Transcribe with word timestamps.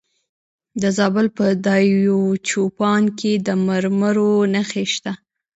د 0.81 0.83
زابل 0.97 1.27
په 1.37 1.45
دایچوپان 1.65 3.03
کې 3.19 3.31
د 3.45 3.47
مرمرو 3.67 4.31
نښې 4.53 4.85
شته. 4.93 5.11